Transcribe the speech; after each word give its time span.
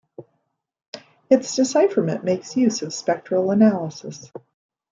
Its 1.29 1.55
decipherment 1.55 2.23
makes 2.23 2.57
use 2.57 2.81
of 2.81 2.91
spectral 2.91 3.51
analysis. 3.51 4.31